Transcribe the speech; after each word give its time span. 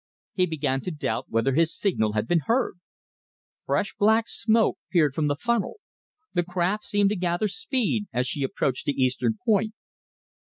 He 0.33 0.47
began 0.47 0.81
to 0.81 0.89
doubt 0.89 1.27
whether 1.29 1.53
his 1.53 1.77
signal 1.77 2.13
had 2.13 2.27
been 2.27 2.39
heard. 2.47 2.79
Fresh 3.67 3.93
black 3.99 4.27
smoke 4.27 4.79
poured 4.91 5.13
from 5.13 5.27
the 5.27 5.35
funnel; 5.35 5.75
the 6.33 6.41
craft 6.41 6.85
seemed 6.85 7.09
to 7.11 7.15
gather 7.15 7.47
speed 7.47 8.07
as 8.11 8.25
she 8.25 8.41
approached 8.41 8.87
the 8.87 8.99
eastern 8.99 9.37
point. 9.45 9.75